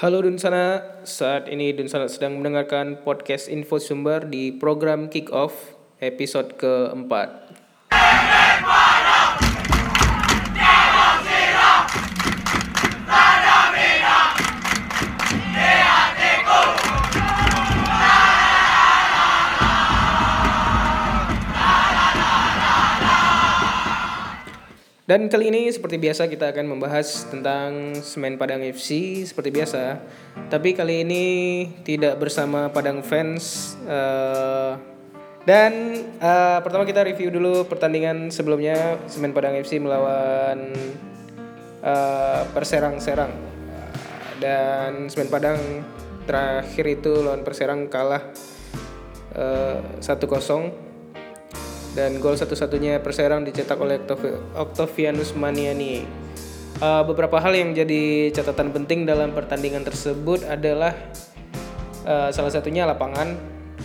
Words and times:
Halo 0.00 0.24
Dunsana, 0.24 0.96
saat 1.04 1.44
ini 1.52 1.76
Dunsana 1.76 2.08
sedang 2.08 2.40
mendengarkan 2.40 3.04
podcast 3.04 3.52
Info 3.52 3.76
Sumber 3.76 4.24
di 4.24 4.48
program 4.48 5.12
Kick 5.12 5.28
Off 5.28 5.76
episode 6.00 6.56
keempat. 6.56 7.28
Dan 25.10 25.26
kali 25.26 25.50
ini 25.50 25.66
seperti 25.66 25.98
biasa 25.98 26.30
kita 26.30 26.54
akan 26.54 26.70
membahas 26.70 27.26
tentang 27.26 27.98
Semen 27.98 28.38
Padang 28.38 28.62
FC 28.62 29.18
seperti 29.26 29.50
biasa. 29.50 29.98
Tapi 30.46 30.70
kali 30.70 31.02
ini 31.02 31.26
tidak 31.82 32.14
bersama 32.22 32.70
Padang 32.70 33.02
fans. 33.02 33.74
Uh, 33.90 34.78
dan 35.42 35.98
uh, 36.22 36.62
pertama 36.62 36.86
kita 36.86 37.02
review 37.02 37.34
dulu 37.34 37.66
pertandingan 37.66 38.30
sebelumnya 38.30 39.02
Semen 39.10 39.34
Padang 39.34 39.58
FC 39.58 39.82
melawan 39.82 40.78
uh, 41.82 42.46
Perserang 42.54 43.02
Serang. 43.02 43.34
Dan 44.38 45.10
Semen 45.10 45.26
Padang 45.26 45.58
terakhir 46.22 46.86
itu 46.86 47.18
lawan 47.18 47.42
Perserang 47.42 47.90
kalah 47.90 48.30
uh, 49.34 49.82
1-0 49.98 50.89
dan 51.94 52.22
gol 52.22 52.38
satu-satunya 52.38 53.02
Perserang 53.02 53.42
dicetak 53.42 53.78
oleh 53.80 53.98
Octavianus 54.54 55.34
Maniani. 55.34 56.06
Uh, 56.80 57.04
beberapa 57.04 57.36
hal 57.42 57.52
yang 57.52 57.76
jadi 57.76 58.32
catatan 58.32 58.72
penting 58.72 59.04
dalam 59.04 59.36
pertandingan 59.36 59.84
tersebut 59.84 60.46
adalah 60.48 60.96
uh, 62.06 62.30
salah 62.30 62.52
satunya 62.52 62.86
lapangan. 62.86 63.36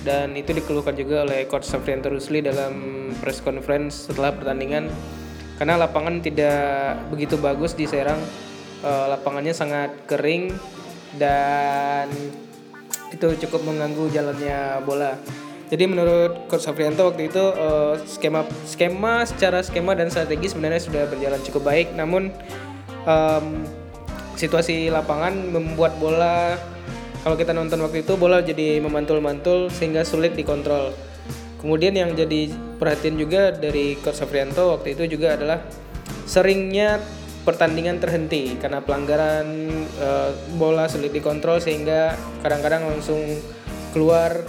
Dan 0.05 0.37
itu 0.37 0.51
dikeluhkan 0.53 0.93
juga 0.93 1.25
oleh 1.25 1.49
coach 1.49 1.65
Safrianto 1.65 2.11
Rusli 2.11 2.43
dalam 2.43 3.09
press 3.19 3.41
conference 3.41 4.11
setelah 4.11 4.35
pertandingan. 4.35 4.91
Karena 5.57 5.79
lapangan 5.79 6.19
tidak 6.21 6.99
begitu 7.09 7.39
bagus 7.39 7.73
di 7.73 7.89
Serang. 7.89 8.19
Uh, 8.85 9.09
lapangannya 9.17 9.55
sangat 9.55 10.05
kering 10.05 10.53
dan 11.17 12.11
itu 13.09 13.27
cukup 13.47 13.63
mengganggu 13.63 14.11
jalannya 14.11 14.83
bola 14.83 15.15
jadi 15.75 15.91
menurut 15.91 16.47
Coach 16.47 16.63
Safrianto 16.63 17.11
waktu 17.11 17.27
itu 17.27 17.43
uh, 17.43 17.99
skema 18.07 18.47
skema 18.63 19.27
secara 19.27 19.59
skema 19.59 19.91
dan 19.91 20.07
strategi 20.07 20.47
sebenarnya 20.47 20.79
sudah 20.79 21.03
berjalan 21.11 21.43
cukup 21.43 21.67
baik, 21.67 21.91
namun 21.99 22.31
um, 23.03 23.67
situasi 24.39 24.87
lapangan 24.87 25.35
membuat 25.51 25.99
bola 25.99 26.55
kalau 27.27 27.35
kita 27.35 27.51
nonton 27.51 27.83
waktu 27.83 28.07
itu 28.07 28.15
bola 28.15 28.39
jadi 28.39 28.79
memantul-mantul 28.79 29.67
sehingga 29.67 30.07
sulit 30.07 30.31
dikontrol. 30.39 30.95
Kemudian 31.59 31.91
yang 31.91 32.15
jadi 32.15 32.55
perhatian 32.79 33.19
juga 33.19 33.51
dari 33.51 33.99
Coach 33.99 34.23
Safrianto 34.23 34.79
waktu 34.79 34.95
itu 34.95 35.19
juga 35.19 35.35
adalah 35.35 35.59
seringnya 36.23 37.03
pertandingan 37.43 37.99
terhenti 37.99 38.55
karena 38.55 38.79
pelanggaran 38.79 39.43
uh, 39.99 40.31
bola 40.55 40.87
sulit 40.87 41.11
dikontrol 41.11 41.59
sehingga 41.59 42.15
kadang-kadang 42.39 42.87
langsung 42.87 43.19
keluar 43.91 44.39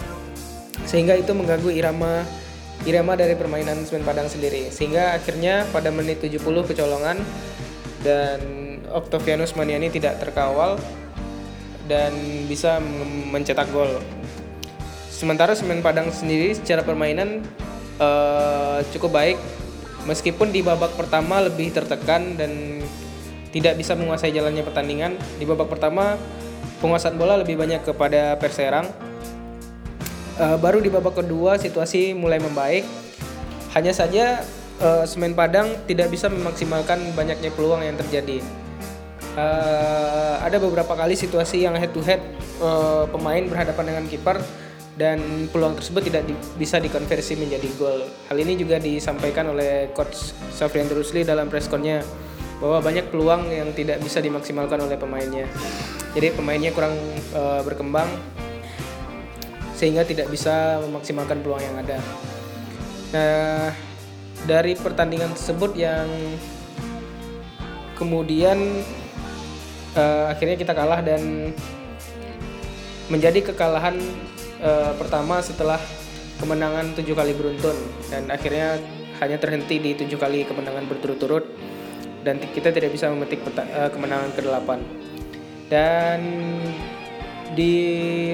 sehingga 0.87 1.19
itu 1.19 1.35
mengganggu 1.35 1.69
irama 1.75 2.23
irama 2.87 3.19
dari 3.19 3.35
permainan 3.35 3.83
Semen 3.83 4.07
Padang 4.07 4.31
sendiri 4.31 4.71
sehingga 4.71 5.19
akhirnya 5.19 5.67
pada 5.75 5.91
menit 5.91 6.23
70 6.23 6.39
kecolongan 6.43 7.19
dan 8.07 8.41
Octavianus 8.95 9.59
Maniani 9.59 9.91
tidak 9.91 10.23
terkawal 10.23 10.79
dan 11.91 12.13
bisa 12.47 12.79
mencetak 13.31 13.71
gol. 13.75 13.99
Sementara 15.11 15.57
Semen 15.59 15.83
Padang 15.83 16.13
sendiri 16.15 16.55
secara 16.55 16.87
permainan 16.87 17.43
uh, 17.99 18.85
cukup 18.95 19.17
baik 19.17 19.39
meskipun 20.07 20.55
di 20.55 20.63
babak 20.63 20.95
pertama 20.95 21.43
lebih 21.43 21.75
tertekan 21.75 22.39
dan 22.39 22.83
tidak 23.51 23.81
bisa 23.81 23.97
menguasai 23.97 24.31
jalannya 24.31 24.63
pertandingan. 24.63 25.17
Di 25.41 25.49
babak 25.49 25.73
pertama 25.73 26.15
penguasaan 26.79 27.17
bola 27.17 27.41
lebih 27.41 27.57
banyak 27.57 27.83
kepada 27.83 28.37
Perserang 28.37 29.06
Uh, 30.37 30.61
baru 30.61 30.85
di 30.85 30.93
babak 30.93 31.17
kedua 31.25 31.57
situasi 31.57 32.13
mulai 32.13 32.37
membaik. 32.37 32.85
Hanya 33.73 33.93
saja 33.97 34.45
uh, 34.85 35.05
Semen 35.09 35.33
Padang 35.33 35.69
tidak 35.89 36.13
bisa 36.13 36.29
memaksimalkan 36.29 37.01
banyaknya 37.17 37.49
peluang 37.53 37.81
yang 37.81 37.97
terjadi. 37.97 38.45
Uh, 39.37 40.41
ada 40.41 40.57
beberapa 40.57 40.97
kali 40.97 41.13
situasi 41.13 41.65
yang 41.65 41.77
head 41.77 41.93
to 41.93 42.01
head 42.01 42.21
uh, 42.61 43.05
pemain 43.09 43.45
berhadapan 43.49 43.85
dengan 43.93 44.05
kiper 44.09 44.37
dan 44.97 45.21
peluang 45.53 45.77
tersebut 45.77 46.09
tidak 46.09 46.25
di, 46.25 46.33
bisa 46.57 46.81
dikonversi 46.81 47.37
menjadi 47.37 47.69
gol. 47.77 48.09
Hal 48.33 48.37
ini 48.41 48.57
juga 48.57 48.81
disampaikan 48.81 49.53
oleh 49.53 49.93
coach 49.93 50.33
Safrian 50.53 50.89
Rusli 50.89 51.21
dalam 51.21 51.53
pressconnya 51.53 52.01
bahwa 52.65 52.81
banyak 52.81 53.13
peluang 53.13 53.53
yang 53.53 53.69
tidak 53.77 54.01
bisa 54.01 54.25
dimaksimalkan 54.25 54.81
oleh 54.81 54.97
pemainnya. 54.97 55.45
Jadi 56.17 56.33
pemainnya 56.33 56.73
kurang 56.73 56.97
uh, 57.37 57.61
berkembang 57.61 58.09
sehingga 59.77 60.09
tidak 60.09 60.33
bisa 60.33 60.81
memaksimalkan 60.89 61.45
peluang 61.45 61.61
yang 61.61 61.77
ada. 61.77 62.01
Nah, 63.13 63.71
dari 64.49 64.73
pertandingan 64.73 65.37
tersebut 65.37 65.77
yang 65.77 66.09
kemudian 68.01 68.57
uh, 69.93 70.33
akhirnya 70.33 70.57
kita 70.57 70.73
kalah 70.73 71.05
dan 71.05 71.53
menjadi 73.13 73.53
kekalahan 73.53 74.01
uh, 74.65 74.93
pertama 74.97 75.45
setelah 75.45 75.79
kemenangan 76.41 76.93
tujuh 76.97 77.17
kali 77.17 77.33
beruntun 77.33 77.77
dan 78.13 78.29
akhirnya 78.29 78.77
hanya 79.21 79.41
terhenti 79.41 79.81
di 79.81 79.97
tujuh 79.97 80.21
kali 80.21 80.45
kemenangan 80.45 80.85
berturut-turut 80.85 81.49
dan 82.21 82.37
kita 82.53 82.75
tidak 82.75 82.93
bisa 82.93 83.09
memetik 83.09 83.41
uh, 83.47 83.89
kemenangan 83.89 84.35
ke-8 84.37 84.69
dan 85.73 86.21
di 87.55 87.75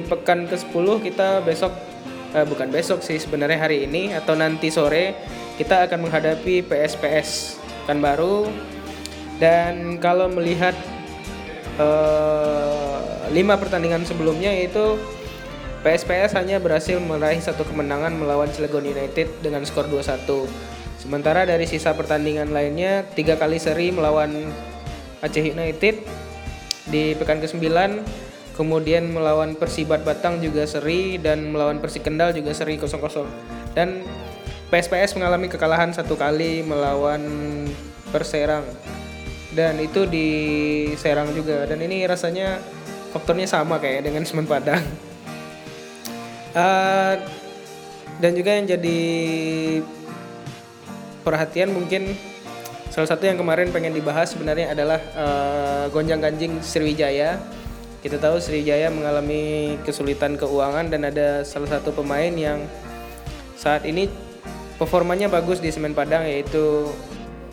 pekan 0.09 0.49
ke-10 0.49 0.87
kita 1.05 1.45
besok 1.45 1.75
eh, 2.33 2.47
bukan 2.49 2.73
besok 2.73 3.05
sih 3.05 3.21
sebenarnya 3.21 3.61
hari 3.61 3.85
ini 3.85 4.17
atau 4.17 4.33
nanti 4.33 4.73
sore 4.73 5.19
kita 5.61 5.85
akan 5.91 6.09
menghadapi 6.09 6.65
PSPS 6.65 7.61
kan 7.85 8.01
baru 8.01 8.49
dan 9.37 10.01
kalau 10.01 10.31
melihat 10.33 10.73
eh, 11.77 13.01
lima 13.35 13.59
pertandingan 13.61 14.05
sebelumnya 14.09 14.53
itu 14.55 14.97
PSPS 15.83 16.39
hanya 16.39 16.63
berhasil 16.63 16.95
meraih 17.03 17.43
satu 17.43 17.67
kemenangan 17.67 18.15
melawan 18.15 18.47
Cilegon 18.55 18.87
United 18.87 19.43
dengan 19.43 19.67
skor 19.67 19.91
2-1. 19.91 20.47
Sementara 21.03 21.43
dari 21.43 21.67
sisa 21.67 21.91
pertandingan 21.99 22.55
lainnya 22.55 23.03
tiga 23.19 23.35
kali 23.35 23.59
seri 23.59 23.91
melawan 23.91 24.31
Aceh 25.19 25.43
United 25.43 26.07
di 26.87 27.19
pekan 27.19 27.43
ke-9 27.43 27.67
kemudian 28.57 29.09
melawan 29.09 29.57
Persibat 29.57 30.05
Batang 30.05 30.41
juga 30.45 30.69
seri 30.69 31.17
dan 31.17 31.53
melawan 31.53 31.81
Persi 31.81 32.01
Kendal 32.05 32.37
juga 32.37 32.53
seri 32.53 32.77
0-0 32.77 32.93
dan 33.73 34.05
PSPS 34.73 35.21
mengalami 35.21 35.53
kekalahan 35.53 35.93
satu 35.93 36.17
kali 36.17 36.65
melawan 36.65 37.21
Perserang. 38.09 38.65
Dan 39.53 39.77
itu 39.85 40.09
di 40.09 40.29
Serang 40.97 41.29
juga. 41.37 41.69
Dan 41.69 41.85
ini 41.85 42.09
rasanya 42.09 42.57
faktornya 43.13 43.45
sama 43.45 43.77
kayak 43.77 44.09
dengan 44.09 44.25
Semen 44.25 44.49
Padang. 44.49 44.81
Uh, 46.57 47.21
dan 48.25 48.33
juga 48.33 48.57
yang 48.57 48.65
jadi 48.65 49.01
perhatian 51.21 51.77
mungkin 51.77 52.17
salah 52.89 53.09
satu 53.09 53.29
yang 53.29 53.37
kemarin 53.37 53.73
pengen 53.73 53.93
dibahas 53.93 54.33
sebenarnya 54.33 54.73
adalah 54.73 55.01
uh, 55.17 55.85
gonjang 55.93 56.21
ganjing 56.21 56.61
Sriwijaya 56.65 57.41
kita 58.03 58.19
tahu 58.19 58.43
Sriwijaya 58.43 58.91
mengalami 58.91 59.79
kesulitan 59.87 60.35
keuangan 60.35 60.91
dan 60.91 61.07
ada 61.07 61.47
salah 61.47 61.79
satu 61.79 61.95
pemain 61.95 62.35
yang 62.35 62.67
saat 63.55 63.87
ini 63.87 64.11
performanya 64.75 65.31
bagus 65.31 65.63
di 65.63 65.71
Semen 65.71 65.95
Padang 65.95 66.27
yaitu 66.27 66.91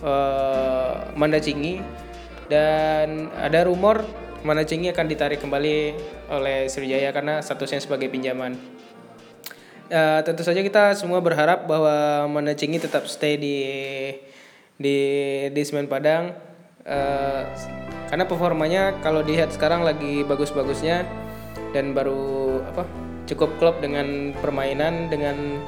uh, 0.01 1.13
Manda 1.13 1.38
Cingi 1.38 1.78
dan 2.50 3.30
ada 3.38 3.69
rumor 3.69 4.01
Manda 4.42 4.66
Cingi 4.66 4.90
akan 4.90 5.06
ditarik 5.06 5.38
kembali 5.38 5.94
oleh 6.34 6.66
Sriwijaya 6.66 7.13
karena 7.13 7.45
statusnya 7.45 7.86
sebagai 7.86 8.10
pinjaman. 8.10 8.57
Uh, 9.90 10.22
tentu 10.22 10.42
saja 10.42 10.66
kita 10.66 10.98
semua 10.98 11.22
berharap 11.22 11.69
bahwa 11.69 12.25
Manda 12.25 12.57
Cingi 12.57 12.81
tetap 12.81 13.06
stay 13.06 13.38
di 13.38 13.57
di 14.81 14.98
di 15.54 15.62
Semen 15.62 15.86
Padang. 15.86 16.34
Uh, 16.88 17.45
karena 18.09 18.25
performanya 18.25 18.97
kalau 19.06 19.21
dilihat 19.21 19.53
sekarang 19.53 19.85
lagi 19.85 20.25
bagus-bagusnya 20.25 21.06
dan 21.71 21.94
baru 21.94 22.61
apa 22.65 22.83
cukup 23.29 23.53
klop 23.61 23.77
dengan 23.79 24.33
permainan 24.41 25.07
dengan 25.13 25.61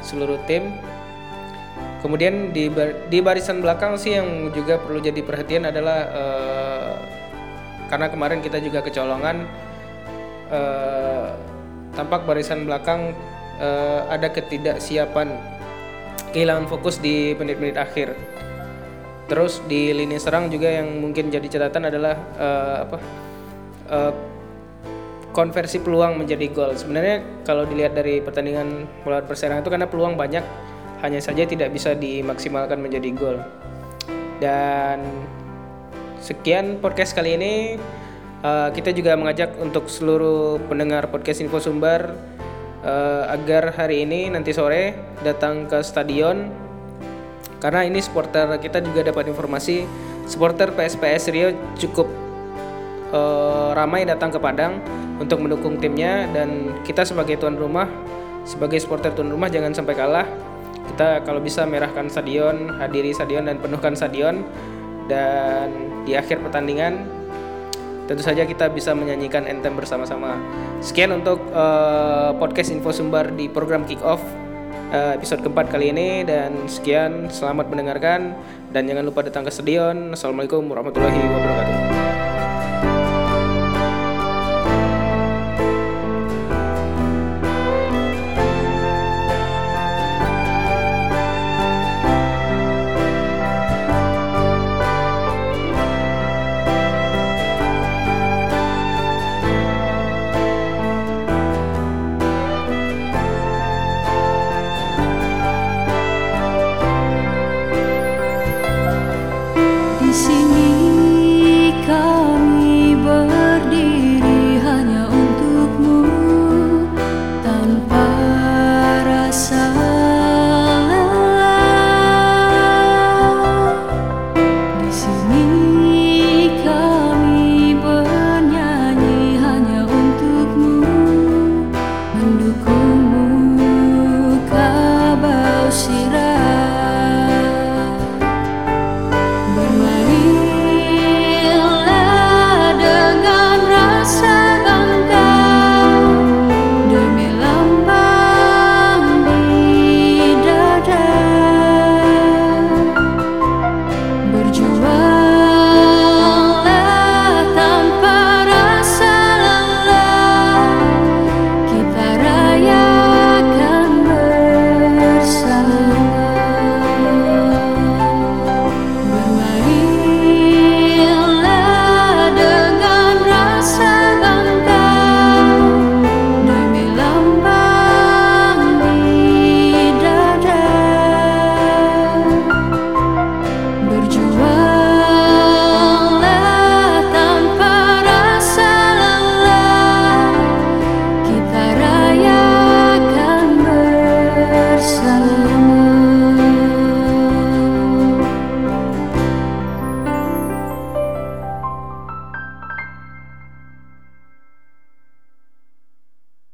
seluruh 0.00 0.40
tim 0.48 0.72
kemudian 2.00 2.52
di 2.52 2.72
di 3.08 3.18
barisan 3.20 3.60
belakang 3.60 3.96
sih 4.00 4.16
yang 4.16 4.52
juga 4.52 4.80
perlu 4.80 5.00
jadi 5.00 5.20
perhatian 5.20 5.68
adalah 5.68 5.98
uh, 6.12 6.92
karena 7.92 8.08
kemarin 8.08 8.40
kita 8.40 8.60
juga 8.64 8.80
kecolongan 8.80 9.44
uh, 10.48 11.36
tampak 11.92 12.24
barisan 12.24 12.64
belakang 12.64 13.12
uh, 13.60 14.08
ada 14.08 14.32
ketidaksiapan 14.32 15.54
kehilangan 16.34 16.66
fokus 16.66 16.98
di 16.98 17.32
menit-menit 17.38 17.78
akhir. 17.78 18.18
Terus 19.24 19.64
di 19.64 19.88
lini 19.96 20.20
serang 20.20 20.52
juga 20.52 20.68
yang 20.68 21.00
mungkin 21.00 21.32
jadi 21.32 21.48
catatan 21.48 21.88
adalah 21.88 22.14
uh, 22.36 22.76
apa 22.84 22.98
uh, 23.88 24.12
konversi 25.32 25.80
peluang 25.80 26.20
menjadi 26.20 26.46
gol. 26.52 26.76
Sebenarnya 26.76 27.44
kalau 27.48 27.64
dilihat 27.64 27.96
dari 27.96 28.20
pertandingan 28.20 28.84
melawan 29.02 29.24
Persero 29.24 29.56
itu 29.58 29.72
karena 29.72 29.88
peluang 29.88 30.14
banyak, 30.14 30.44
hanya 31.02 31.20
saja 31.24 31.48
tidak 31.48 31.72
bisa 31.72 31.96
dimaksimalkan 31.96 32.78
menjadi 32.78 33.10
gol. 33.16 33.40
Dan 34.38 35.00
sekian 36.20 36.80
podcast 36.80 37.12
kali 37.16 37.36
ini. 37.36 37.54
Uh, 38.44 38.68
kita 38.76 38.92
juga 38.92 39.16
mengajak 39.16 39.56
untuk 39.56 39.88
seluruh 39.88 40.60
pendengar 40.68 41.08
podcast 41.08 41.40
Info 41.40 41.64
Sumber 41.64 42.12
uh, 42.84 43.24
agar 43.32 43.72
hari 43.72 44.04
ini 44.04 44.28
nanti 44.28 44.52
sore 44.52 44.92
datang 45.24 45.64
ke 45.64 45.80
stadion 45.80 46.52
karena 47.64 47.80
ini 47.88 47.96
supporter 48.04 48.60
kita 48.60 48.84
juga 48.84 49.08
dapat 49.08 49.32
informasi 49.32 49.88
supporter 50.28 50.76
PSPS 50.76 51.32
Rio 51.32 51.48
cukup 51.80 52.04
uh, 53.08 53.72
ramai 53.72 54.04
datang 54.04 54.28
ke 54.28 54.36
Padang 54.36 54.84
untuk 55.16 55.40
mendukung 55.40 55.80
timnya. 55.80 56.28
Dan 56.28 56.76
kita 56.84 57.08
sebagai 57.08 57.40
tuan 57.40 57.56
rumah 57.56 57.88
sebagai 58.44 58.76
supporter 58.76 59.16
tuan 59.16 59.32
rumah 59.32 59.48
jangan 59.48 59.72
sampai 59.72 59.96
kalah. 59.96 60.28
Kita 60.92 61.24
kalau 61.24 61.40
bisa 61.40 61.64
merahkan 61.64 62.12
stadion 62.12 62.76
hadiri 62.76 63.16
stadion 63.16 63.48
dan 63.48 63.56
penuhkan 63.56 63.96
stadion. 63.96 64.44
Dan 65.08 65.68
di 66.04 66.12
akhir 66.12 66.44
pertandingan 66.44 67.00
tentu 68.04 68.20
saja 68.20 68.44
kita 68.44 68.68
bisa 68.68 68.92
menyanyikan 68.92 69.48
anthem 69.48 69.72
bersama-sama. 69.72 70.36
Sekian 70.84 71.16
untuk 71.16 71.40
uh, 71.56 72.36
podcast 72.36 72.76
info 72.76 72.92
sumber 72.92 73.32
di 73.32 73.48
program 73.48 73.88
Kick 73.88 74.04
Off 74.04 74.43
uh, 74.94 75.12
episode 75.18 75.42
keempat 75.42 75.66
kali 75.74 75.90
ini 75.90 76.22
dan 76.22 76.70
sekian 76.70 77.26
selamat 77.28 77.66
mendengarkan 77.66 78.38
dan 78.70 78.86
jangan 78.86 79.04
lupa 79.04 79.26
datang 79.26 79.42
ke 79.42 79.50
stadion. 79.50 80.14
Assalamualaikum 80.14 80.62
warahmatullahi 80.70 81.18
wabarakatuh. 81.18 81.83